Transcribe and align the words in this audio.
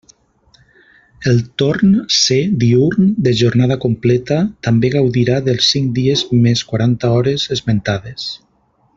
El 1.31 1.41
torn 1.61 1.91
C 2.19 2.37
diürn 2.63 3.11
de 3.27 3.33
jornada 3.41 3.77
completa, 3.83 4.39
també 4.69 4.91
gaudirà 4.99 5.35
dels 5.49 5.69
cinc 5.75 5.93
dies 5.99 6.25
més 6.47 6.65
quaranta 6.71 7.13
hores 7.19 7.45
esmentades. 7.57 8.27